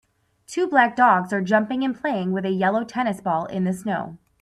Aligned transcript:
Two 0.47 0.65
black 0.67 0.95
dogs 0.95 1.31
are 1.31 1.43
jumping 1.43 1.83
and 1.83 1.95
playing 1.95 2.31
with 2.31 2.43
a 2.43 2.49
yellow 2.49 2.83
tennis 2.83 3.21
ball 3.21 3.45
in 3.45 3.65
the 3.65 3.71
snow. 3.73 4.17